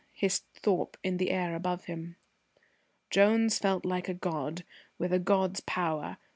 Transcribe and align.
hissed 0.13 0.45
Thorpe 0.55 0.97
in 1.03 1.17
the 1.17 1.29
air 1.29 1.53
above 1.53 1.83
him. 1.85 2.15
Jones 3.11 3.59
felt 3.59 3.85
like 3.85 4.09
a 4.09 4.15
god, 4.15 4.63
with 4.97 5.13
a 5.13 5.19
god's 5.19 5.59
power. 5.59 6.17